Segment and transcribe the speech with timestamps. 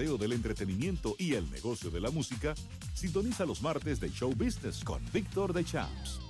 [0.00, 2.54] del entretenimiento y el negocio de la música,
[2.94, 6.20] sintoniza los martes de Show Business con Víctor de Champs.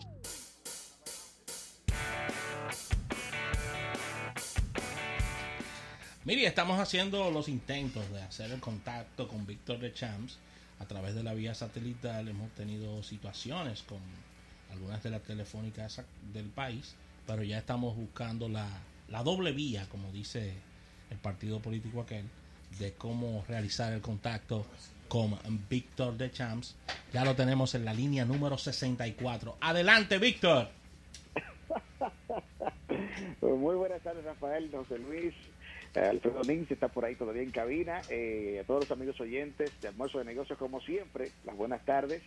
[6.25, 10.39] Mire, estamos haciendo los intentos de hacer el contacto con Víctor de Champs
[10.81, 12.27] a través de la vía satelital.
[12.27, 14.01] Hemos tenido situaciones con
[14.73, 16.03] algunas de las telefónicas
[16.33, 18.67] del país, pero ya estamos buscando la,
[19.09, 20.55] la doble vía, como dice
[21.11, 22.29] el partido político aquel,
[22.79, 24.67] de cómo realizar el contacto
[25.09, 25.37] con
[25.69, 26.77] Víctor de Champs.
[27.13, 29.57] Ya lo tenemos en la línea número 64.
[29.61, 30.69] Adelante, Víctor.
[33.43, 35.35] Muy buenas tardes, Rafael, José Luis.
[35.95, 38.01] Eh, Alfredo Lince está por ahí todavía en cabina.
[38.09, 42.23] Eh, a todos los amigos oyentes de Almuerzo de Negocios, como siempre, las buenas tardes.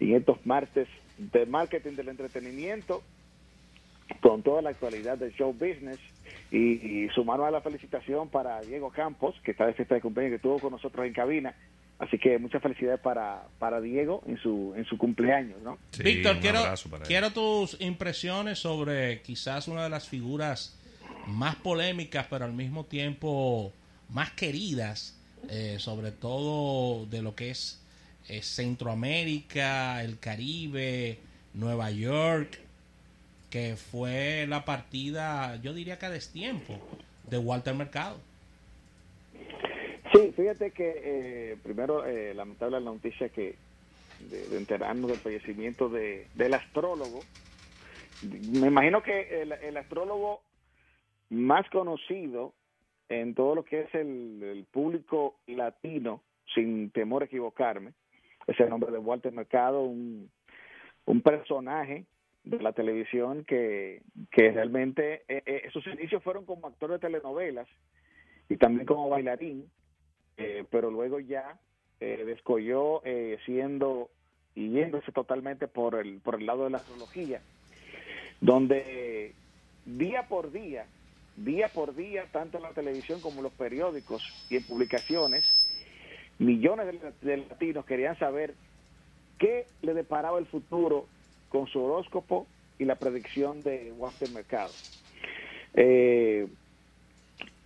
[0.00, 3.02] Y estos martes de marketing del entretenimiento,
[4.20, 5.98] con toda la actualidad del show business.
[6.50, 10.32] Y, y sumarnos a la felicitación para Diego Campos, que está de fiesta de cumpleaños,
[10.32, 11.54] que estuvo con nosotros en cabina.
[12.00, 15.78] Así que muchas felicidades para, para Diego en su, en su cumpleaños, ¿no?
[15.90, 16.60] Sí, Víctor, quiero,
[17.06, 20.78] quiero tus impresiones sobre quizás una de las figuras
[21.26, 23.70] más polémicas, pero al mismo tiempo
[24.08, 27.84] más queridas, eh, sobre todo de lo que es
[28.28, 31.18] eh, Centroamérica, el Caribe,
[31.52, 32.58] Nueva York,
[33.50, 36.78] que fue la partida, yo diría que a destiempo,
[37.28, 38.18] de Walter Mercado.
[40.12, 43.56] Sí, fíjate que eh, primero eh, lamentable la noticia que
[44.28, 47.20] de, enterarnos del fallecimiento de, del astrólogo.
[48.22, 50.42] Me imagino que el, el astrólogo
[51.30, 52.52] más conocido
[53.08, 56.22] en todo lo que es el, el, público latino,
[56.54, 57.92] sin temor a equivocarme,
[58.46, 60.30] es el nombre de Walter Mercado, un,
[61.06, 62.04] un personaje
[62.44, 67.68] de la televisión que, que realmente eh, eh, sus inicios fueron como actor de telenovelas
[68.48, 69.70] y también como bailarín,
[70.36, 71.58] eh, pero luego ya
[72.00, 74.10] eh, descolló eh, siendo
[74.54, 77.40] y yéndose totalmente por el, por el lado de la astrología,
[78.40, 79.32] donde
[79.84, 80.86] día por día
[81.36, 85.44] día por día, tanto en la televisión como en los periódicos y en publicaciones,
[86.38, 88.54] millones de, de, latinos querían saber
[89.38, 91.06] qué le deparaba el futuro
[91.50, 92.46] con su horóscopo
[92.78, 94.72] y la predicción de Walter Mercado.
[95.74, 96.48] Eh,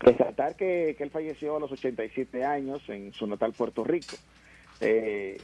[0.01, 4.17] resaltar que, que, él falleció a los 87 años en su natal Puerto Rico.
[4.81, 5.39] Eh,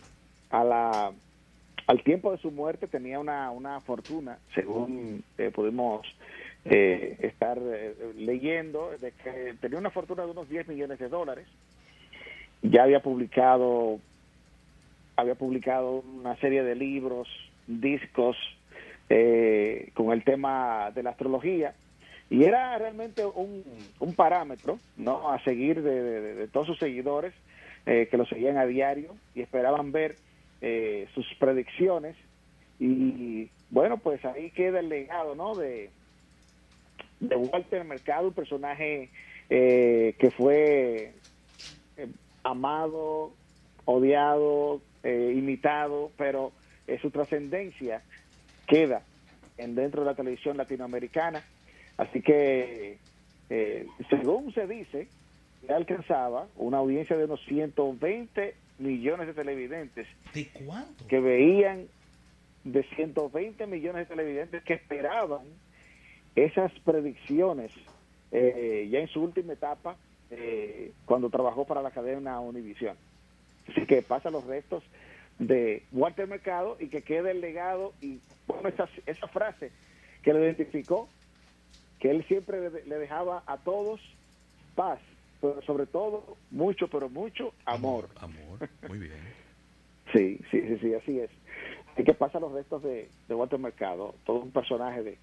[0.50, 1.12] a la,
[1.86, 6.06] al tiempo de su muerte tenía una, una fortuna, según eh, pudimos
[6.64, 11.46] eh, estar eh, leyendo de que tenía una fortuna de unos 10 millones de dólares.
[12.62, 13.98] Ya había publicado
[15.16, 17.28] había publicado una serie de libros,
[17.80, 18.36] discos
[19.08, 21.74] eh, con el tema de la astrología.
[22.30, 23.64] Y era realmente un,
[23.98, 27.34] un parámetro no a seguir de, todos sus seguidores
[27.86, 30.16] eh, que lo seguían a diario y esperaban ver
[30.60, 32.16] eh, sus predicciones.
[32.78, 35.90] Y bueno pues ahí queda el legado no de
[37.18, 39.10] de Walter Mercado, un personaje
[39.50, 41.12] eh, que fue
[41.96, 42.06] eh,
[42.42, 43.32] amado,
[43.84, 46.52] odiado, imitado, pero
[46.98, 48.02] su trascendencia
[48.66, 49.02] queda
[49.58, 51.44] en dentro de la televisión latinoamericana.
[51.96, 52.98] Así que,
[54.08, 55.08] según se dice,
[55.66, 60.06] le alcanzaba una audiencia de unos 120 millones de televidentes.
[60.34, 61.06] ¿De cuánto?
[61.06, 61.86] Que veían
[62.64, 65.42] de 120 millones de televidentes que esperaban
[66.34, 67.72] esas predicciones
[68.32, 69.96] eh, ya en su última etapa
[70.30, 72.96] eh, cuando trabajó para la cadena Univisión.
[73.68, 74.82] Así que pasa los restos
[75.40, 79.72] de Walter Mercado y que quede el legado y bueno, esa, esa frase
[80.22, 81.08] que lo identificó,
[81.98, 84.00] que él siempre le, le dejaba a todos
[84.74, 85.00] paz,
[85.40, 88.08] pero sobre todo mucho, pero mucho amor.
[88.16, 89.18] Amor, muy bien.
[90.12, 91.30] sí, sí, sí, sí, así es.
[91.94, 95.18] Así que pasa los restos de, de Walter Mercado, todo un personaje de,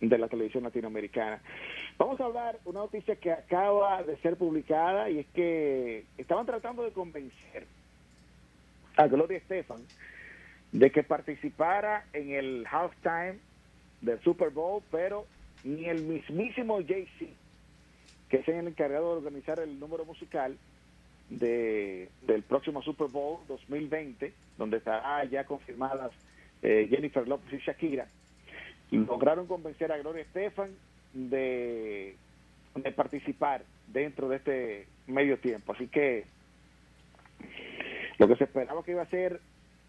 [0.00, 1.40] de la televisión latinoamericana.
[1.96, 6.82] Vamos a hablar una noticia que acaba de ser publicada y es que estaban tratando
[6.82, 7.66] de convencer
[8.96, 9.80] a Gloria Estefan
[10.72, 13.38] de que participara en el halftime
[14.00, 15.26] del Super Bowl, pero
[15.64, 17.32] ni el mismísimo Jay-Z,
[18.28, 20.56] que es el encargado de organizar el número musical
[21.28, 26.12] de, del próximo Super Bowl 2020, donde estará ya confirmadas
[26.62, 28.06] eh, Jennifer Lopez y Shakira,
[28.90, 30.70] lograron convencer a Gloria Estefan
[31.12, 32.16] de,
[32.74, 35.72] de participar dentro de este medio tiempo.
[35.72, 36.24] Así que
[38.20, 39.40] lo que se esperaba que iba a ser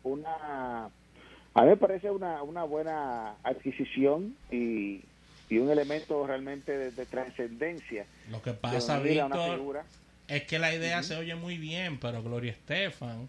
[0.04, 5.02] una, a mí me parece una, una buena adquisición y,
[5.50, 8.06] y un elemento realmente de, de trascendencia.
[8.30, 9.84] Lo que pasa, Víctor,
[10.28, 13.28] Es que la idea se oye muy bien, pero Gloria Estefan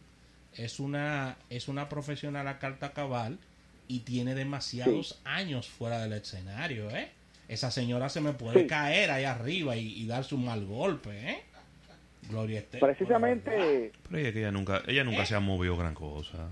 [0.57, 3.39] es una, es una profesional a carta cabal
[3.89, 7.11] y tiene demasiados años fuera del escenario, ¿eh?
[7.49, 8.67] Esa señora se me puede Sí.
[8.69, 11.43] caer ahí arriba y, y darse un mal golpe, ¿eh?
[12.29, 12.89] Gloria Estefan.
[12.91, 15.27] Precisamente, Pero ella, que ella nunca, ella nunca ¿Eh?
[15.27, 16.49] se ha movido gran cosa.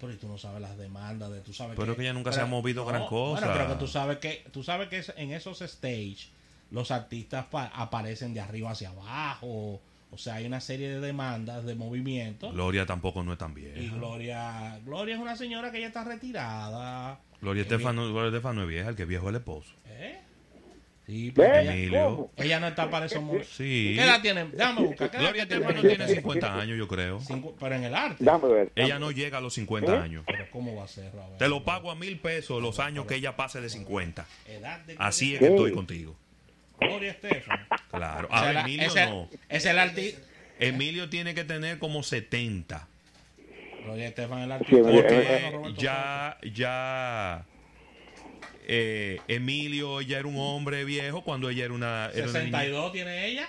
[0.00, 2.40] Pero y tú no sabes las demandas de tú sabes Pero que ella nunca se
[2.40, 3.46] ha movido gran cosa.
[3.46, 6.28] Bueno, pero que tú sabes que tú sabes que en esos stage
[6.70, 11.64] los artistas pa- aparecen de arriba hacia abajo, o sea, hay una serie de demandas
[11.64, 13.94] de movimientos Gloria tampoco no es tan y vieja.
[13.96, 17.18] Gloria Gloria es una señora que ya está retirada.
[17.40, 19.72] Gloria Estefan, no- Gloria Estefan no es vieja, el que es viejo es el esposo.
[19.86, 20.18] ¿Eh?
[21.08, 22.04] Sí, porque Emilio.
[22.04, 22.32] ¿Cómo?
[22.36, 23.48] ella no está para esos momentos.
[23.56, 23.94] Sí.
[23.96, 24.44] ¿Qué edad tiene?
[24.52, 25.10] Déjame buscar.
[25.10, 25.62] ¿qué Gloria tiene?
[25.64, 27.18] Estefan no tiene 50 años, yo creo.
[27.20, 28.16] Cincu- Pero en el arte.
[28.22, 28.72] déjame ver.
[28.76, 29.98] Ella no llega a los 50 ¿Eh?
[29.98, 30.24] años.
[30.26, 31.38] Pero ¿cómo va a ser, Robert?
[31.38, 34.26] Te lo pago a mil pesos los años que ella pase de 50.
[34.46, 36.14] Edad de Así es que estoy contigo.
[36.78, 37.66] Gloria Estefan.
[37.90, 38.28] Claro.
[38.30, 39.30] Ahora, la- Emilio no.
[39.48, 40.20] Es el artista.
[40.60, 42.86] Emilio tiene que tener como 70.
[43.82, 44.76] Gloria Estefan, el artista.
[44.76, 47.46] eh, Porque eh, Roberto ya, ya
[48.68, 52.58] eh, Emilio ya era un hombre viejo cuando ella era una, era una niña.
[52.58, 53.48] 62 tiene ella.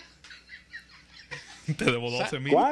[1.77, 2.55] Te debo 12 mil.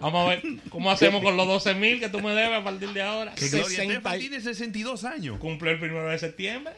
[0.00, 2.90] Vamos a ver cómo hacemos con los 12 mil que tú me debes a partir
[2.92, 3.34] de ahora.
[3.34, 5.38] Que Gloria 60 Estefan y- tiene 62 años.
[5.40, 6.72] Cumple el primero de septiembre.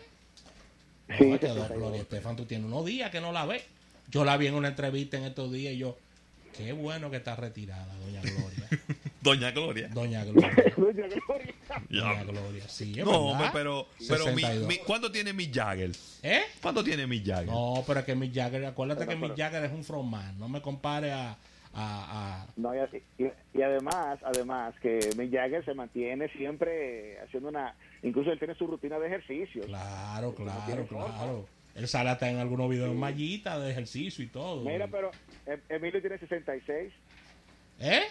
[1.18, 1.68] Sí, No, que 62.
[1.68, 3.62] Gloria Estefan, tú tienes unos días que no la ves.
[4.08, 5.98] Yo la vi en una entrevista en estos días y yo,
[6.56, 8.59] qué bueno que está retirada, doña Gloria.
[9.22, 9.88] Doña Gloria.
[9.88, 10.50] Doña Gloria.
[10.76, 11.54] Doña Gloria.
[11.88, 12.24] Doña Ya.
[12.24, 12.98] Gloria, sí.
[12.98, 13.50] es No, verdad.
[13.52, 14.66] pero, pero mi, 62.
[14.68, 15.90] mi- ¿cuánto tiene Mick Jagger?
[16.22, 16.42] ¿Eh?
[16.62, 17.46] ¿Cuánto tiene Mick Jagger?
[17.48, 20.38] No, pero es que Mick Jagger, acuérdate Pero, que Mick pero- Jagger es un frontman.
[20.38, 21.36] No me compare a, a,
[22.42, 22.78] a- No, y,
[23.22, 28.54] y- y además, además que Mick Jagger se mantiene siempre haciendo una, incluso él tiene
[28.54, 29.66] su rutina de ejercicios.
[29.66, 31.46] Claro, claro, claro.
[31.76, 34.64] Él sale hasta en algunos videos en mallita de ejercicio y todo.
[34.64, 35.10] Mira, pero
[35.46, 36.92] Em- Emilio tiene 66.
[37.78, 38.02] ¿Eh?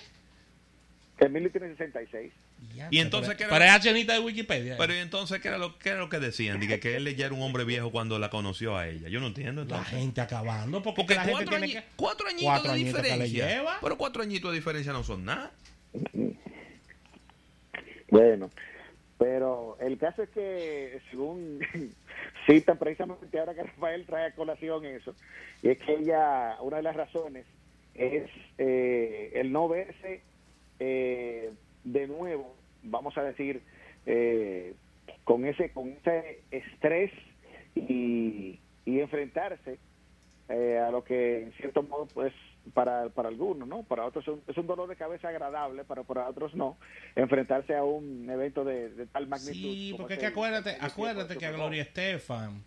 [1.19, 2.31] Emilio tiene 66.
[2.91, 3.53] Y entonces, ¿qué era?
[3.53, 4.75] pero es accionista de Wikipedia.
[4.77, 6.59] Pero ¿y entonces qué era lo, qué era lo que decían?
[6.59, 9.09] Dije que él ya era un hombre viejo cuando la conoció a ella.
[9.09, 9.99] Yo no entiendo la entonces.
[9.99, 11.87] gente acabando porque, Porque la gente cuatro, tiene añi- que...
[11.95, 13.47] cuatro añitos cuatro de añitos que le diferencia.
[13.57, 13.77] lleva.
[13.81, 15.51] Pero cuatro añitos de diferencia no son nada.
[18.09, 18.49] Bueno,
[19.17, 21.59] pero el caso es que, según
[22.47, 25.13] citan precisamente ahora que Rafael trae a colación eso,
[25.61, 27.45] y es que ella, una de las razones
[27.93, 30.21] es eh, el no verse
[30.79, 31.51] eh,
[31.83, 33.61] de nuevo, vamos a decir,
[34.05, 34.73] eh,
[35.23, 37.11] con ese con ese estrés
[37.75, 39.77] y, y enfrentarse
[40.49, 42.33] eh, a lo que en cierto modo pues
[42.73, 43.83] para, para algunos, ¿no?
[43.83, 46.77] Para otros es un, es un dolor de cabeza agradable, pero para otros no.
[47.15, 49.53] Enfrentarse a un evento de, de tal magnitud.
[49.53, 51.51] Sí, porque es que acuérdate, acuérdate que a.
[51.51, 52.63] Gloria Estefan,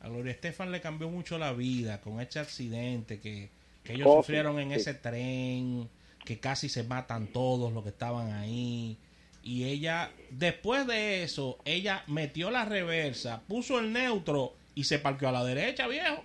[0.00, 3.50] a Gloria Estefan le cambió mucho la vida con este accidente que,
[3.84, 4.76] que ellos Oh, sí, sufrieron en sí.
[4.76, 5.88] ese tren,
[6.24, 8.98] que casi se matan todos los que estaban ahí.
[9.42, 15.28] Y ella, después de eso, ella metió la reversa, puso el neutro y se parqueó
[15.28, 16.22] a la derecha, viejo.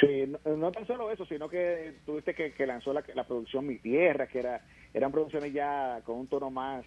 [0.00, 0.24] Sí,
[0.56, 4.26] no, tan solo eso, sino que tuviste que, que lanzó la, la producción Mi Tierra,
[4.26, 4.62] que era
[4.94, 6.84] eran producciones ya con un tono más,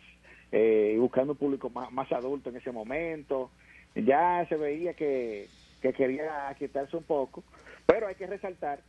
[0.52, 3.52] eh, buscando un público más, más adulto en ese momento.
[3.96, 5.48] Ya se veía que,
[5.82, 7.44] que quería quitarse un poco,
[7.86, 8.80] pero hay que resaltar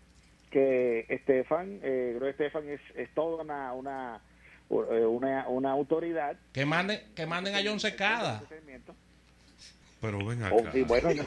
[0.51, 4.21] que Estefan, eh, Gloria Estefan es, es toda una, una,
[4.71, 4.75] eh,
[5.07, 6.37] una, una autoridad.
[6.53, 8.43] Que manden, que manden a John Secada.
[9.99, 10.73] Pero ven Oh, acá.
[10.73, 11.25] sí, bueno, no,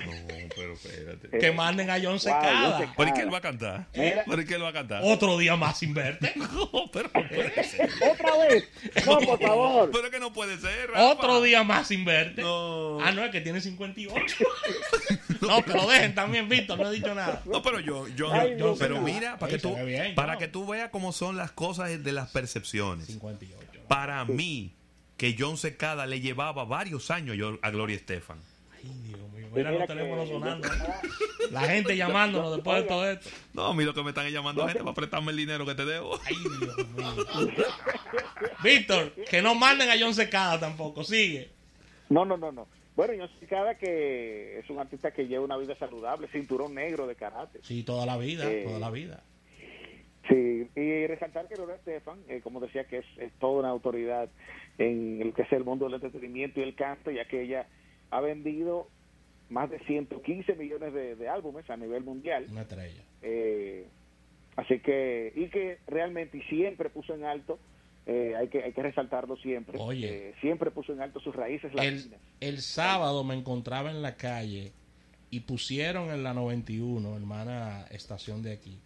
[0.56, 1.28] pero espérate.
[1.36, 2.78] Eh, Que manden a John John Secada.
[2.78, 2.94] Secada.
[2.96, 3.88] ¿Por qué él va a cantar?
[3.96, 4.24] Mira.
[4.26, 5.02] ¿Por qué él va a cantar?
[5.04, 6.34] Otro día más sin verte.
[6.40, 7.90] No, pero no puede ser.
[8.12, 8.64] ¡Otra vez!
[9.06, 9.90] ¡No, por favor!
[9.92, 11.04] Pero es que no puede ser, Rafa.
[11.12, 12.42] Otro día más sin verte.
[12.44, 13.00] No.
[13.02, 14.36] Ah, no, es que tiene 58.
[15.42, 17.42] no, que lo dejen también, Víctor, no he dicho nada.
[17.46, 20.40] No, pero yo, yo, Ay, yo- pero mira, para que tú, bien, para ¿no?
[20.40, 23.08] que tú veas cómo son las cosas de las percepciones.
[23.08, 23.80] 58.
[23.82, 23.88] ¿no?
[23.88, 24.74] Para mí,
[25.18, 28.38] que John Secada le llevaba varios años yo- a Gloria Estefan.
[28.84, 30.68] Ay, Dios mío, mira los teléfonos sonando.
[31.52, 33.30] La gente llamándonos después de todo esto.
[33.54, 35.86] No, a mí lo que me están llamando gente para prestarme el dinero que te
[35.86, 36.20] debo.
[36.26, 37.26] Ay, Dios mío.
[38.64, 41.04] Víctor, que no manden a John Secada tampoco.
[41.04, 41.50] Sigue.
[42.10, 42.68] No, no, no, no.
[42.96, 47.08] Bueno, yo sé cada que es un artista que lleva una vida saludable, cinturón negro
[47.08, 47.60] de karate.
[47.64, 49.24] Sí, toda la vida, Eh, toda la vida.
[50.28, 54.30] Sí, y resaltar que Lola Estefan, eh, como decía, que es, es toda una autoridad
[54.78, 57.68] en lo que es el mundo del entretenimiento y el canto, ya que ella
[58.12, 58.88] ha vendido
[59.50, 62.46] más de 115 millones de, de álbumes a nivel mundial.
[62.52, 63.04] Una estrella.
[63.22, 63.88] Eh,
[64.56, 67.60] así que, y que realmente y siempre puso en alto,
[68.06, 70.30] eh, hay, que, hay que resaltarlo siempre, Oye.
[70.30, 72.20] eh, siempre puso en alto sus raíces El, latinas.
[72.40, 74.72] el sábado me encontraba en la calle
[75.32, 78.80] y pusieron en la 91, hermana estación de aquí,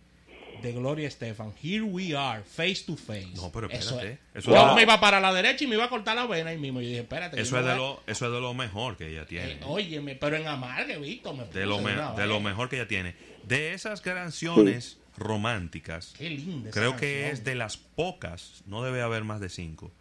[0.63, 3.33] de Gloria Estefan, Here We Are, Face to Face.
[3.35, 4.19] No, pero Eso espérate.
[4.33, 4.43] es.
[4.43, 6.49] Eso, Yo me lo- iba para la derecha y me iba a cortar la vena
[6.51, 6.81] ahí mismo.
[6.81, 7.39] Yo dije, espérate.
[7.39, 9.51] eso es me de lo, eso es de lo mejor que ella tiene.
[9.53, 12.87] Eh, óyeme, pero en amargue, Víctor, me de lo, me- de lo mejor que ella
[12.87, 13.15] tiene.
[13.47, 17.31] De esas canciones románticas, Qué linda esa creo que canción.
[17.33, 19.91] es de las pocas, no debe haber más de cinco,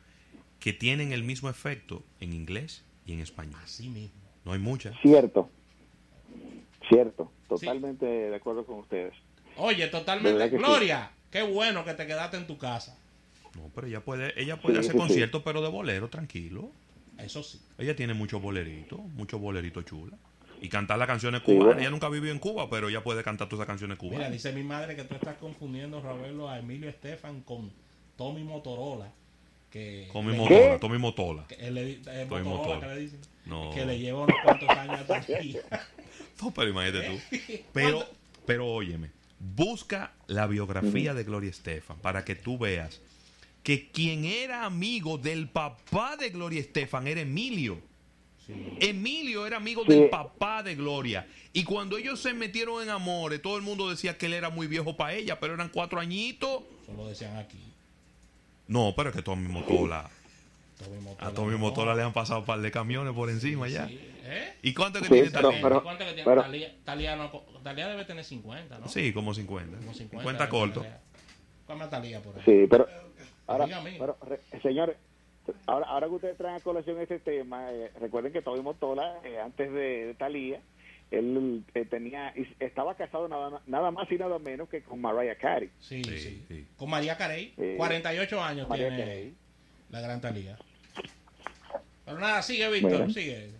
[0.61, 3.61] que tienen el mismo efecto en inglés y en español.
[3.64, 4.16] Así mismo.
[4.45, 4.95] No hay muchas.
[5.02, 5.50] Cierto.
[6.88, 7.31] Cierto.
[7.49, 9.12] Totalmente de acuerdo con ustedes.
[9.56, 10.44] Oye, totalmente.
[10.50, 10.56] que sí.
[10.56, 12.97] Gloria, qué bueno que te quedaste en tu casa.
[13.54, 15.06] No, pero ella puede, ella puede Sí, hacer sí, sí.
[15.06, 16.71] conciertos, pero de bolero, tranquilo.
[17.18, 17.61] Eso sí.
[17.78, 20.18] Ella tiene muchos boleritos, muchos boleritos chulos.
[20.61, 21.66] Y cantar las canciones Sí, cubanas.
[21.66, 21.80] bueno.
[21.80, 24.32] Ella nunca vivió en Cuba, pero ella puede cantar todas esas canciones Mira, cubanas.
[24.32, 27.73] dice mi madre que tú estás confundiendo, Ravelo, a Emilio Estefan con
[28.16, 29.11] Tommy Motorola.
[29.71, 31.47] Que Tommy Motola, Tommy Motola.
[31.49, 32.80] que él le- eh, Tommy Motorola, Motola.
[32.80, 33.21] que le dicen.
[33.47, 33.71] No.
[33.75, 35.26] Que le lleva unos cuantos años atrás.
[36.42, 37.38] No, pero imagínate tú.
[37.73, 38.04] Pero,
[38.47, 39.11] pero óyeme,
[39.42, 43.00] busca la biografía de Gloria Estefan para que tú veas
[43.64, 47.80] que quien era amigo del papá de Gloria Estefan era Emilio.
[48.46, 48.54] Sí.
[48.80, 49.92] Emilio era amigo Sí.
[49.92, 51.26] del papá de Gloria.
[51.52, 54.66] Y cuando ellos se metieron en amores, todo el mundo decía que él era muy
[54.66, 56.62] viejo para ella, pero eran cuatro añitos.
[56.82, 57.58] Eso lo decían aquí.
[58.68, 60.08] No, pero es que Tommy Motola,
[60.78, 61.28] Tommy Motola.
[61.28, 61.58] a Tommy no.
[61.58, 63.88] Motola le han pasado un par de camiones por encima ya.
[64.32, 64.54] ¿Eh?
[64.62, 65.60] ¿Y cuánto que Sí, tiene Talía?
[65.62, 66.74] pero- ¿Cuánto que tiene pero- Talía?
[66.84, 67.30] Talía, no-
[67.62, 68.88] Talía debe tener 50, ¿no?
[68.88, 69.78] Sí, como 50.
[69.78, 70.18] Como 50.
[70.18, 70.86] 50 corto.
[71.66, 72.42] ¿Cuál Talía por ahí?
[72.44, 72.86] Sí, pero
[73.46, 73.66] ahora,
[73.98, 74.96] pero, re- señores,
[75.66, 79.38] ahora, ahora que ustedes traen a colación ese tema, eh, recuerden que Tommy Motola, eh,
[79.38, 80.60] antes de, de Talía,
[81.10, 85.36] él eh, tenía, y estaba casado nada, nada más y nada menos que con Mariah
[85.36, 85.70] Carey.
[85.78, 86.66] Sí, Sí, sí, sí.
[86.76, 87.52] Con María Carey.
[87.56, 87.74] Sí.
[87.76, 89.34] 48 años María tiene Carey.
[89.90, 90.58] la gran Talía.
[92.04, 93.10] Pero nada, sigue, Víctor, Bueno.
[93.12, 93.50] sigue.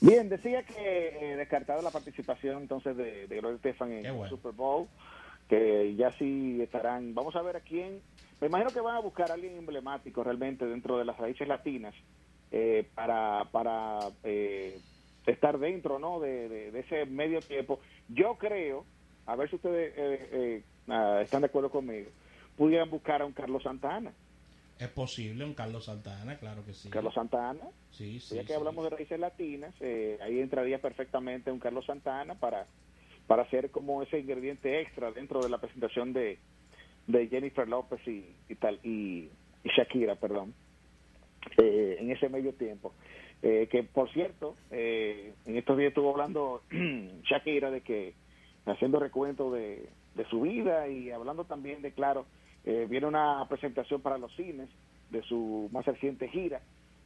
[0.00, 4.24] Bien, decía que eh, descartada la participación entonces de, de Gloria Estefan en bueno.
[4.24, 4.88] el Super Bowl,
[5.48, 8.02] que ya sí estarán, vamos a ver a quién,
[8.40, 11.94] me imagino que van a buscar a alguien emblemático realmente dentro de las raíces latinas
[12.50, 14.78] eh, para, para eh,
[15.26, 16.20] estar dentro ¿no?
[16.20, 17.80] de, de- de ese medio tiempo.
[18.08, 18.84] Yo creo,
[19.26, 22.10] a ver si ustedes eh, eh, ah, están de acuerdo conmigo,
[22.56, 24.12] pudieran buscar a un Carlos Santana.
[24.78, 26.90] Es posible, un Carlos Santana, claro que sí.
[26.90, 28.34] Carlos Santana, Sí, sí.
[28.34, 28.52] ya que sí.
[28.52, 32.66] hablamos de raíces latinas, eh, ahí entraría perfectamente un Carlos Santana para,
[33.26, 36.38] para hacer como ese ingrediente extra dentro de la presentación de,
[37.06, 39.30] de Jennifer López y, y tal y,
[39.64, 40.52] y Shakira, perdón,
[41.56, 42.92] eh, en ese medio tiempo.
[43.42, 46.62] Eh, que por cierto, eh, en estos días estuvo hablando
[47.24, 48.14] Shakira de que
[48.66, 52.26] haciendo recuento de, de su vida y hablando también de, claro,
[52.66, 54.68] eh, viene una presentación para los cines
[55.10, 56.60] de su más reciente gira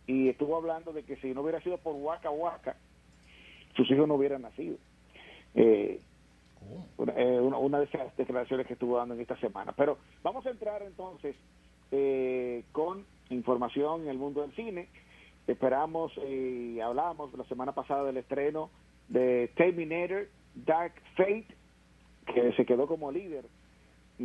[0.07, 2.77] y estuvo hablando de que si no hubiera sido por Waka Waka,
[3.77, 4.77] sus hijos no hubieran nacido.
[5.55, 6.01] Eh,
[6.99, 9.73] una, eh, una- de esas declaraciones que estuvo dando en esta semana.
[9.77, 11.37] Pero vamos a entrar entonces
[11.93, 14.89] eh, con información en el mundo del cine.
[15.47, 18.71] Esperamos, eh, hablábamos la semana pasada del estreno
[19.09, 21.47] de Terminator Dark Fate,
[22.33, 23.45] que se quedó como líder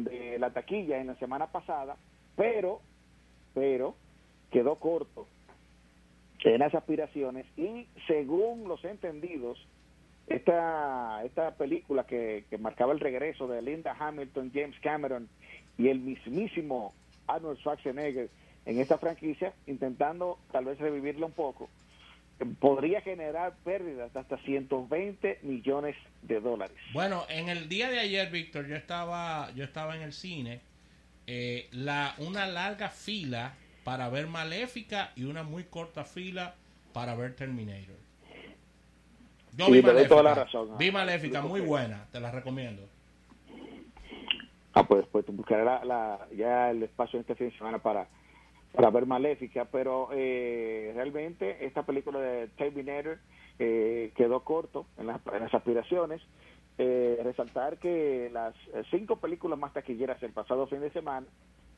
[0.03, 1.95] de la taquilla en la semana pasada,
[2.35, 2.81] pero,
[3.53, 3.95] pero
[4.51, 5.27] quedó corto
[6.43, 9.57] en las aspiraciones y según los entendidos,
[10.27, 15.27] esta, esta película que, que marcaba el regreso de Linda Hamilton, James Cameron
[15.77, 16.93] y el mismísimo
[17.27, 18.29] Arnold Schwarzenegger
[18.65, 21.69] en esta franquicia, intentando tal vez revivirla un poco,
[22.59, 26.75] podría generar pérdidas de hasta 120 millones de dólares.
[26.93, 30.59] Bueno, en el día de ayer, Víctor, yo estaba, yo estaba en el cine,
[31.27, 36.55] eh, la, una larga fila para ver Maléfica y una muy corta fila
[36.93, 37.95] para ver Terminator.
[39.55, 40.77] Yo Sí, vi Maléfica, toda la razón.
[40.77, 42.89] vi Maléfica, muy buena, te la recomiendo.
[44.73, 48.07] Ah, pues, pues buscaré la, la- ya el espacio este fin de semana para,
[48.75, 53.17] para ver Maléfica, pero eh, realmente esta película de Terminator
[53.59, 56.21] eh, quedó corto en las, en las aspiraciones.
[56.77, 61.25] Eh, resaltar que las eh, cinco películas más taquilleras el pasado fin de semana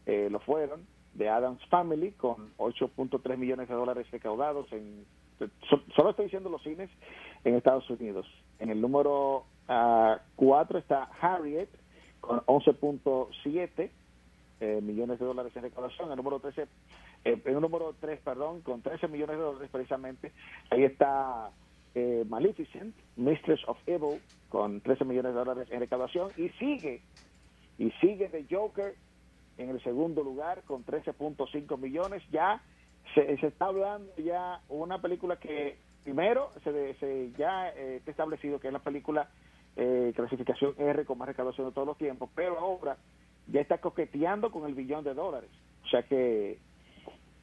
[0.08, 5.06] eh, lo fueron de Adams Family con 8.3 millones de dólares recaudados en
[5.70, 6.90] so- solo estoy diciendo los cines
[7.44, 8.26] en Estados Unidos.
[8.60, 9.46] En el número
[10.36, 11.70] 4 está Harriet
[12.22, 13.90] con 11.7
[14.60, 16.10] eh, millones de dólares en recaudación.
[16.10, 16.68] El número 13,
[17.26, 20.32] eh, el número 3, perdón, con 13 millones de dólares precisamente.
[20.70, 21.52] Ahí está
[21.96, 26.32] eh, Maleficent, Mistress of Evil, con 13 millones de dólares en recaudación.
[26.38, 27.02] Y sigue,
[27.78, 28.96] y sigue The Joker
[29.58, 32.24] en el segundo lugar con 13.5 millones.
[32.32, 32.62] Ya
[33.14, 38.60] se, se está hablando ya una película que primero se, se ya eh, está establecido
[38.60, 39.30] que es la película
[39.76, 42.96] eh, clasificación R con más recaudación de todos los tiempos, pero ahora
[43.48, 45.50] ya está coqueteando con el billón de dólares.
[45.86, 46.60] O sea que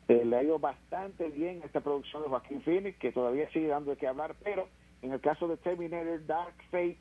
[0.09, 3.91] eh, le ha ido bastante bien esta producción de Joaquín Phoenix, que todavía sigue dando
[3.91, 4.69] de qué hablar, pero
[5.03, 6.99] en el caso de Terminator Dark Fate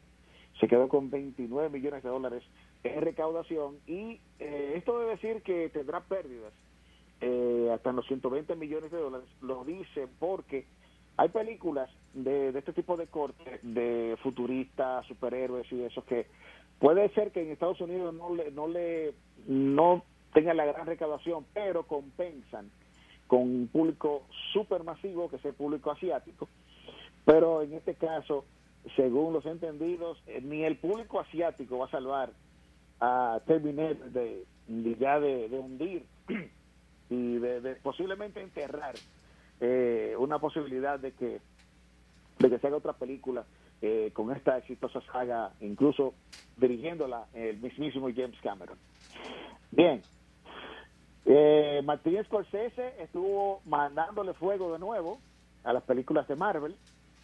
[0.59, 2.43] se quedó con 29 millones de dólares
[2.83, 6.53] en recaudación y eh, esto debe decir que tendrá pérdidas
[7.21, 10.65] eh, hasta en los 120 millones de dólares, lo dice porque
[11.15, 16.27] hay películas de, de este tipo de corte, de futuristas, superhéroes y eso, que
[16.83, 19.13] puede ser que en Estados Unidos no le, no le
[19.47, 22.69] no tengan la gran recaudación, pero compensan
[23.25, 26.49] con un público super masivo, que es el público asiático.
[27.23, 28.43] Pero en este caso,
[28.97, 32.31] según los entendidos, eh, ni el público asiático va a salvar
[32.99, 34.43] a Terminator de,
[34.99, 36.03] ya de, hundir
[37.09, 38.95] y de, de posiblemente enterrar
[39.61, 41.39] eh, una posibilidad de que
[42.39, 43.45] de que se haga otra película
[43.85, 46.13] eh, con esta exitosa saga, incluso
[46.55, 48.77] dirigiéndola el mismísimo James Cameron.
[49.71, 50.01] Bien,
[51.25, 55.19] eh, Martín Scorsese estuvo mandándole fuego de nuevo
[55.65, 56.77] a las películas de Marvel.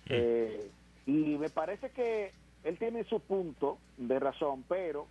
[0.09, 0.69] Eh,
[1.05, 2.33] y me parece que
[2.65, 5.07] él tiene su punto de razón, pero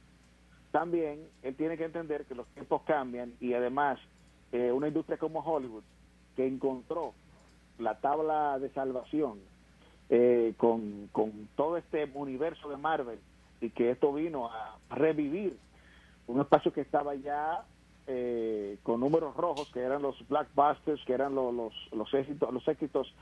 [0.71, 3.99] también él tiene que entender que los tiempos cambian y además
[4.53, 5.85] eh, una industria como Hollywood
[6.37, 7.15] que encontró
[7.79, 9.39] la tabla de salvación
[10.11, 13.19] eh, con, con todo este universo de Marvel
[13.61, 15.57] y que esto vino a revivir
[16.27, 17.65] un espacio que estaba ya
[18.07, 22.67] eh, con números rojos, que eran los blackbusters, que eran los, los, los éxitos, los
[22.69, 23.15] éxitos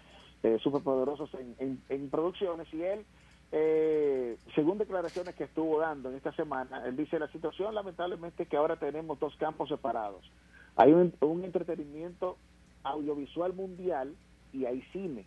[0.42, 3.04] eh, superpoderosos en, en, en producciones, y él,
[3.52, 8.48] eh, según declaraciones que estuvo dando en esta semana, él dice, la situación lamentablemente es
[8.48, 10.30] que ahora tenemos dos campos separados.
[10.76, 12.36] Hay un, un entretenimiento
[12.82, 14.14] audiovisual mundial
[14.52, 15.26] y hay cine,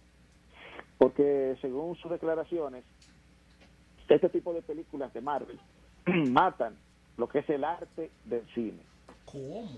[0.99, 2.83] porque según sus declaraciones,
[4.07, 5.59] este tipo de películas de Marvel
[6.31, 6.75] matan
[7.17, 8.81] lo que es el arte del cine.
[9.25, 9.69] ¿Cómo?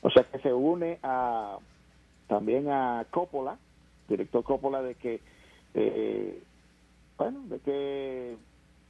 [0.00, 1.58] O sea que se une a
[2.28, 3.58] también a Coppola,
[4.08, 5.20] director Coppola, de que,
[5.74, 6.42] eh,
[7.18, 8.36] bueno, de que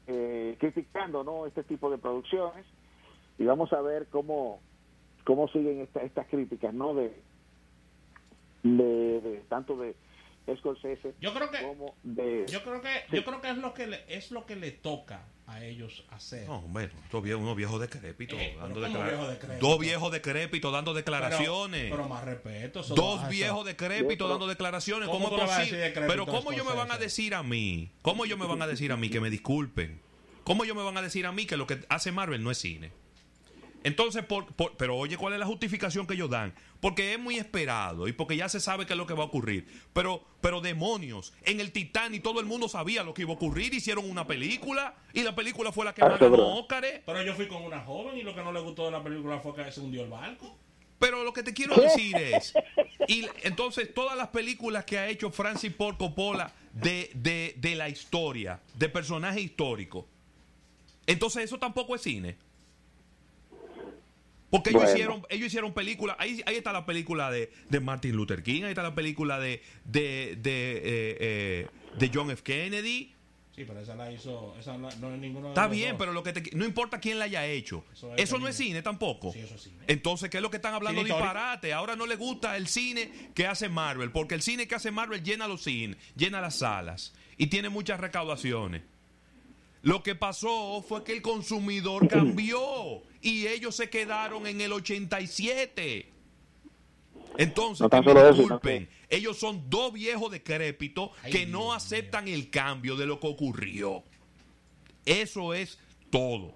[0.06, 2.64] eh, criticando no este tipo de producciones
[3.36, 4.60] y vamos a ver cómo
[5.24, 7.12] cómo siguen esta, estas críticas, no de,
[8.62, 9.94] de, de tanto de
[10.56, 13.86] Scorsese Yo creo que como de yo creo que yo creo que es lo que
[13.86, 16.48] le, es lo que le toca a ellos hacer.
[16.48, 19.60] No, bueno, dos viejos, unos viejos decrépitos Eh, dando pero ¿cómo declara- viejos decrépitos?
[19.68, 21.82] Dos viejos decrépitos dando declaraciones.
[21.82, 22.82] Pero, pero más respeto.
[22.82, 25.08] Dos viejos decrépitos dando declaraciones.
[25.08, 25.90] ¿Cómo ¿Cómo, es posible?
[25.94, 27.90] Pero ¿cómo ellos me van a decir a mí?
[28.02, 30.00] ¿Cómo ellos me van a decir a mí que me disculpen?
[30.44, 32.58] ¿Cómo ellos me van a decir a mí que lo que hace Marvel no es
[32.58, 32.90] cine?
[33.84, 36.54] Entonces, por, por- pero oye, ¿cuál es la justificación que ellos dan?
[36.80, 39.26] Porque es muy esperado y porque ya se sabe qué es lo que va a
[39.26, 39.66] ocurrir.
[39.92, 43.74] Pero, pero demonios, en el Titanic todo el mundo sabía lo que iba a ocurrir.
[43.74, 46.58] Hicieron una película y la película fue la que Ah, más ganó verdad.
[46.58, 47.00] Óscares.
[47.06, 49.40] Pero yo fui con una joven y lo que no le gustó de la película
[49.40, 50.58] fue que se hundió el barco.
[50.98, 52.54] Pero lo que te quiero decir es,
[53.08, 57.88] y entonces todas las películas que ha hecho Francis Ford Coppola de, de, de la
[57.88, 60.06] historia, de personaje histórico,
[61.06, 62.36] entonces eso tampoco es cine.
[64.52, 64.94] Porque ellos Bueno.
[64.96, 68.68] hicieron, ellos hicieron películas, ahí, ahí está la película de, de Martin Luther King, ahí
[68.68, 71.66] está la película de, de, de, eh, eh,
[71.98, 72.42] de John F.
[72.44, 73.14] Kennedy.
[73.56, 74.54] Sí, pero esa la hizo.
[74.58, 75.98] Esa no, no es ninguno de Está los bien, dos.
[75.98, 77.84] pero lo que te- no importa quién la haya hecho.
[77.92, 78.80] Eso Eso, es no es cine.
[78.82, 79.30] tampoco.
[79.32, 79.76] Sí, eso es cine.
[79.88, 81.72] Entonces, ¿qué es lo que están hablando disparate?
[81.74, 85.22] Ahora no le gusta el cine que hace Marvel, porque el cine que hace Marvel
[85.22, 88.82] llena los cines, llena las salas y tiene muchas recaudaciones.
[89.82, 96.08] Lo que pasó fue que el consumidor cambió y ellos se quedaron en el 87.
[97.38, 101.76] Entonces, No que me eso, disculpen, ellos son dos viejos decrépitos Ay, que no Dios
[101.76, 104.04] aceptan el cambio de lo que ocurrió.
[105.04, 105.78] Eso es
[106.10, 106.54] todo.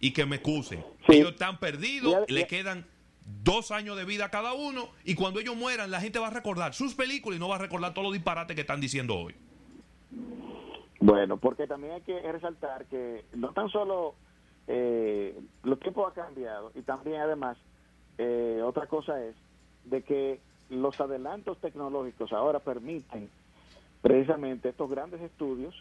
[0.00, 0.84] Y que me excusen.
[1.06, 1.16] Sí.
[1.16, 2.86] Ellos están perdidos, Ya- le quedan
[3.44, 6.30] dos años de vida a cada uno y cuando ellos mueran la gente va a
[6.30, 9.34] recordar sus películas y no va a recordar todos los disparates que están diciendo hoy.
[11.00, 14.14] Bueno, porque también hay que resaltar que no tan solo
[14.66, 17.56] eh, los tiempos han cambiado y también además
[18.18, 19.34] eh, otra cosa es
[19.84, 23.30] de que los adelantos tecnológicos ahora permiten
[24.02, 25.74] precisamente estos grandes estudios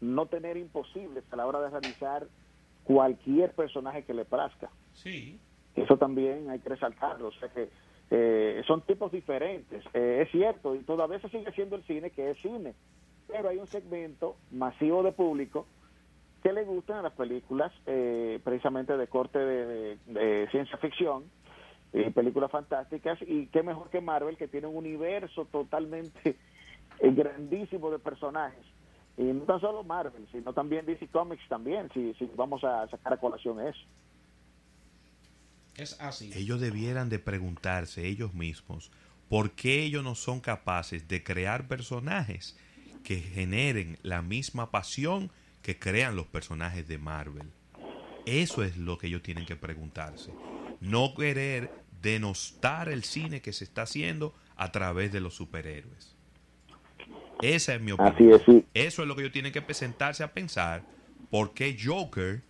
[0.00, 2.26] no tener imposibles a la hora de realizar
[2.84, 4.70] cualquier personaje que le plazca.
[4.94, 5.38] Sí.
[5.74, 7.28] Eso también hay que resaltarlo.
[7.28, 7.68] O sea que
[8.10, 9.84] eh, son tipos diferentes.
[9.92, 12.74] Eh, es cierto, y todavía se sigue siendo el cine que es cine.
[13.28, 15.66] Pero hay un segmento masivo de público
[16.42, 21.24] que le gustan las películas eh, precisamente de corte de, de- de ciencia ficción
[21.92, 26.36] eh, películas fantásticas y qué mejor que Marvel que tiene un universo totalmente
[27.00, 28.64] eh, grandísimo de personajes
[29.16, 33.14] y no tan solo Marvel sino también DC Comics también si, si vamos a sacar
[33.14, 33.80] a colación eso
[35.76, 36.30] Es así.
[36.34, 38.90] Ellos debieran de preguntarse ellos mismos
[39.28, 42.56] por qué ellos no son capaces de crear personajes
[43.08, 45.30] que generen la misma pasión
[45.62, 47.48] que crean los personajes de Marvel.
[48.26, 50.30] Eso es lo que ellos tienen que preguntarse.
[50.82, 51.70] No querer
[52.02, 56.16] denostar el cine que se está haciendo a través de los superhéroes.
[57.40, 58.14] Esa es mi opinión.
[58.14, 58.66] Así es, sí.
[58.74, 60.84] Eso es lo que ellos tienen que presentarse a pensar.
[61.30, 62.42] ¿Por qué Joker?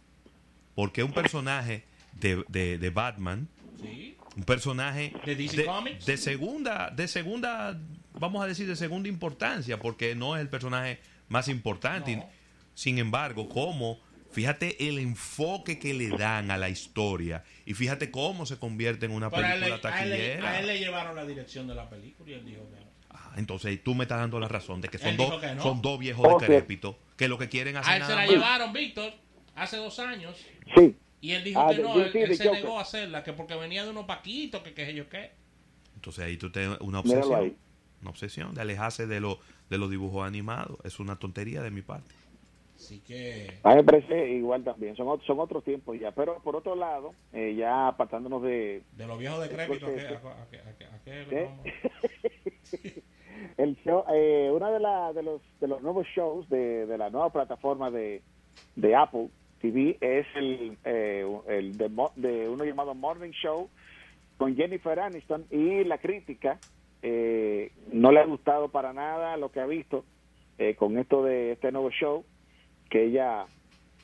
[0.74, 1.84] ¿Por qué un personaje
[2.18, 3.46] de, de- de Batman?
[3.80, 4.16] Sí.
[4.36, 6.04] Un personaje ¿De DC Comics?
[6.04, 7.80] de segunda, de segunda,
[8.18, 12.16] vamos a decir de segunda importancia, porque no es el personaje más importante.
[12.16, 12.28] No.
[12.74, 13.98] Sin embargo, cómo,
[14.30, 19.12] fíjate el enfoque que le dan a la historia y fíjate cómo se convierte en
[19.12, 20.50] una Pero a él, película le, a, él taquillera.
[20.50, 22.88] a él le llevaron la dirección de la película y él dijo que no.
[23.10, 25.62] Ah, entonces tú me estás dando la razón de que son, dos, que no.
[25.62, 26.40] son dos viejos Ok.
[26.42, 29.12] decrépitos que lo que quieren hacer A él se nada la más- llevaron, Víctor,
[29.56, 30.36] hace dos años.
[30.76, 33.56] sí Y él dijo Ah, que no, él, él se negó a hacerla, que porque
[33.56, 35.32] venía de unos paquitos, que qué sé yo qué.
[35.96, 37.56] Entonces ahí tú tienes una Míralo obsesión.
[38.02, 39.38] Una obsesión de alejarse de, lo,
[39.70, 40.78] de los dibujos animados.
[40.84, 42.14] Es una tontería de mi parte.
[42.76, 46.54] Así que, a mí me parece igual también son, son otros tiempos ya pero por
[46.54, 50.46] otro lado eh, ya apartándonos de de los viejos decrépitos, ¿a qué, Porque- a, a
[50.48, 51.44] qué- a qué- a qué ¿Qué?
[51.44, 51.66] vamos?
[53.56, 57.10] el show, eh, una de, la, de los de los nuevos shows de, de la
[57.10, 58.22] nueva plataforma de,
[58.76, 59.28] de Apple
[59.60, 63.68] TV es el, eh, el de, de uno llamado Morning Show
[64.36, 66.60] con Jennifer Aniston y la crítica
[67.02, 70.04] eh, no le ha gustado para nada lo que ha visto
[70.58, 72.24] eh, con esto de este nuevo show
[72.90, 73.46] que ella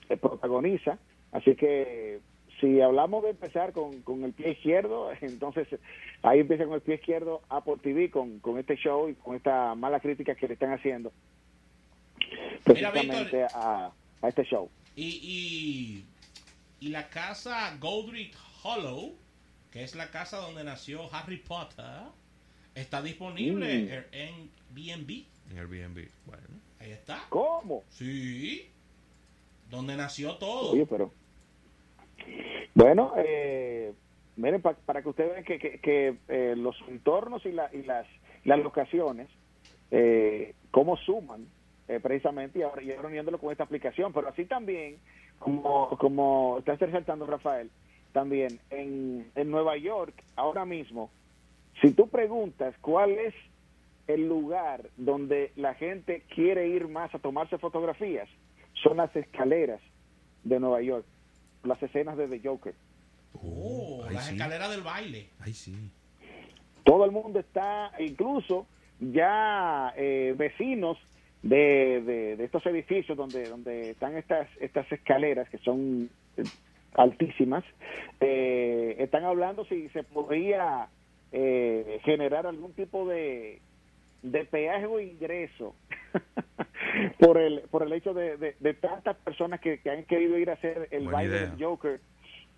[0.08, 0.98] eh, protagoniza
[1.32, 2.20] así que
[2.60, 5.68] si hablamos de empezar con, con el pie izquierdo, entonces
[6.22, 9.74] ahí empieza con el pie izquierdo Apple TV con, con este show y con esta
[9.74, 11.12] mala crítica que le están haciendo
[12.64, 14.70] precisamente a, a este show.
[14.96, 19.14] Y, y, y la casa Goldrick Hollow,
[19.70, 21.84] que es la casa donde nació Harry Potter,
[22.74, 23.88] está disponible Mm.
[24.12, 25.24] en Airbnb.
[25.50, 26.08] En Airbnb.
[26.26, 26.42] Bueno.
[26.80, 27.24] Ahí está.
[27.28, 27.82] ¿Cómo?
[27.90, 28.68] Sí.
[29.70, 30.72] Donde nació todo.
[30.72, 31.10] Oye, pero...
[32.74, 33.92] Bueno, eh,
[34.36, 37.82] miren, pa- para que ustedes vean que, que, que, eh, los entornos y, la, y
[37.82, 38.06] las,
[38.44, 39.28] las locaciones,
[39.90, 41.46] eh, cómo suman
[41.88, 44.96] eh, precisamente y ahora, y ahora uniéndolo con esta aplicación, pero así también,
[45.38, 47.70] como, como está resaltando Rafael,
[48.12, 51.10] también en, en Nueva York, ahora mismo,
[51.80, 53.34] si tú preguntas cuál es
[54.06, 58.28] el lugar donde la gente quiere ir más a tomarse fotografías,
[58.82, 59.80] son las escaleras
[60.42, 61.06] de Nueva York,
[61.62, 62.74] las escenas de The Joker.
[63.42, 64.34] Oh, las sí.
[64.34, 65.30] escaleras del baile.
[65.40, 65.74] Ay, sí.
[66.84, 68.66] Todo el mundo está, incluso
[69.00, 70.98] ya eh, vecinos
[71.42, 76.42] de, de, de estos edificios donde, donde están estas, estas escaleras que son eh,
[76.94, 77.64] altísimas,
[78.20, 80.88] eh, están hablando si se podría
[81.36, 83.60] eh, generar algún tipo de,
[84.22, 85.74] de peaje o ingreso
[87.18, 90.48] por el por el hecho de, de- de tantas personas que, que han querido ir
[90.50, 91.50] a hacer el Buena baile idea.
[91.50, 92.00] del Joker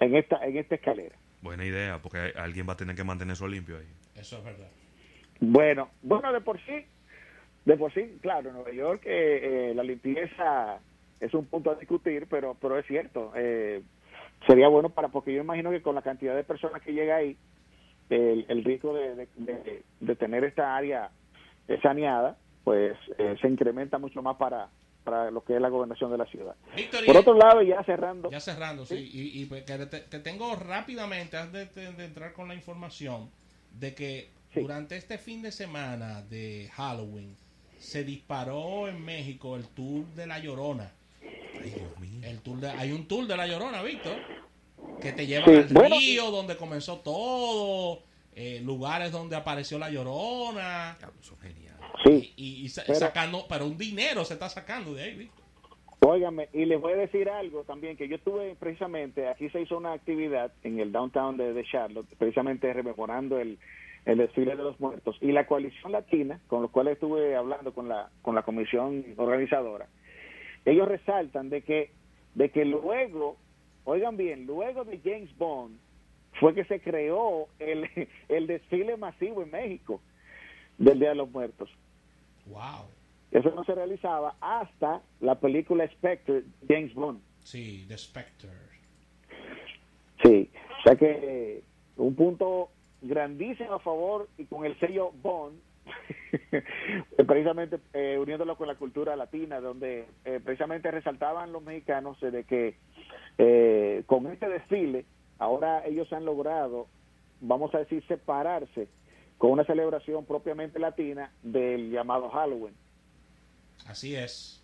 [0.01, 1.17] en esta en esta escalera.
[1.43, 3.87] Buena idea, porque alguien va a tener que mantenerse limpio ahí.
[4.15, 4.69] Eso es verdad.
[5.41, 6.85] Bueno, bueno, de por sí,
[7.65, 10.81] de por sí, claro, en Nueva York eh, eh, la limpieza
[11.21, 13.83] es un punto a discutir, pero pero es cierto, eh,
[14.47, 17.37] sería bueno para, porque yo imagino que con la cantidad de personas que llega ahí,
[18.11, 21.11] el, el riesgo de, de- de- de tener esta área
[21.83, 24.69] saneada, pues eh, se incrementa mucho más para,
[25.05, 26.55] para lo que es la gobernación de la ciudad.
[27.07, 28.95] Por otro lado, ya cerrando, Ya cerrando, sí.
[29.13, 33.31] Y, y pues que te, te tengo rápidamente, antes de, de entrar con la información,
[33.73, 34.63] de que Sí.
[34.63, 37.37] durante este fin de semana de Halloween
[37.79, 40.93] se disparó en México el tour de La Llorona.
[41.23, 42.21] Ay, Dios mío.
[42.23, 44.17] El tour de, hay un tour de La Llorona, Víctor,
[45.01, 45.97] que te lleva Sí, al bueno.
[45.99, 48.03] río donde comenzó todo,
[48.35, 50.97] eh, lugares donde apareció La Llorona.
[50.99, 51.81] Diablo, son geniales.
[52.05, 55.45] sí, Y, y Pero- sacando, pero un dinero se está sacando de ahí, Víctor.
[56.01, 59.79] Óigame, y les voy a decir algo también, que yo estuve precisamente, aquí se hizo
[59.79, 63.59] una actividad en el downtown de, de Charlotte, precisamente rememorando el,
[64.05, 67.89] el desfile de los muertos, y la coalición latina, con los cuales estuve hablando con
[67.89, 69.89] la, con la comisión organizadora,
[70.67, 71.91] ellos resaltan de que,
[72.35, 73.37] de que luego,
[73.87, 75.79] oigan bien, luego de James Bond,
[76.39, 77.89] fue que se creó el,
[78.29, 80.03] el desfile masivo en México
[80.77, 81.71] del Día de los Muertos.
[82.47, 82.87] Wow.
[83.31, 87.21] Eso no se realizaba hasta la película Spectre, James Bond.
[87.43, 88.51] Sí, The Spectre.
[90.23, 91.63] Sí, o sea que
[91.97, 92.71] un punto
[93.03, 95.59] grandísimo a favor y con el sello Bond,
[97.27, 102.77] precisamente eh, uniéndolo con la cultura latina, donde eh, precisamente resaltaban los mexicanos de que
[103.39, 105.05] eh, con este desfile,
[105.39, 106.87] ahora ellos han logrado,
[107.41, 108.89] vamos a decir, separarse
[109.39, 112.75] con una celebración propiamente latina del llamado Halloween.
[113.87, 114.63] Así es.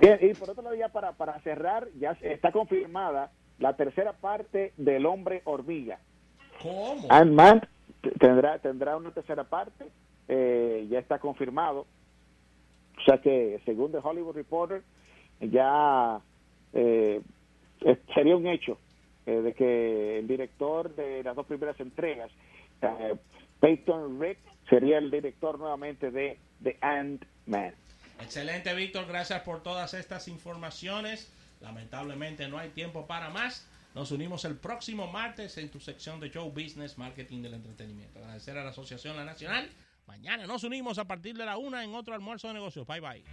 [0.00, 4.72] Bien, y por otro lado, ya para, para cerrar, ya está confirmada la tercera parte
[4.76, 5.98] del hombre hormiga.
[6.62, 7.06] ¿Cómo?
[7.08, 7.62] Ant-Man
[8.18, 9.86] tendrá, tendrá una tercera parte,
[10.28, 11.86] eh, ya está confirmado.
[12.98, 14.82] O sea que, según The Hollywood Reporter,
[15.40, 16.20] ya
[16.72, 17.20] eh,
[18.14, 18.78] sería un hecho
[19.26, 22.30] eh, de que el director de las dos primeras entregas,
[23.60, 27.74] Peyton Rick, sería el director nuevamente de The Ant-Man.
[28.20, 29.06] Excelente, Víctor.
[29.06, 31.32] Gracias por todas estas informaciones.
[31.60, 33.66] Lamentablemente no hay tiempo para más.
[33.98, 38.20] Nos unimos el próximo martes en tu sección de Show Business Marketing del Entretenimiento.
[38.20, 39.68] Agradecer a la Asociación La Nacional.
[40.06, 42.86] Mañana nos unimos a partir de la una en otro almuerzo de negocios.
[42.86, 43.24] Bye bye.